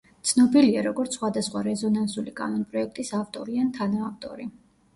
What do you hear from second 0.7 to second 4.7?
როგორც სხვადასხვა რეზონანსული კანონპროექტის ავტორი ან თანაავტორი.